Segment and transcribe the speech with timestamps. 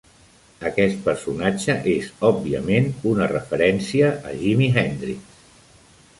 [0.69, 5.47] Aquest personatge és òbviament una referència a Jimi Hendrix.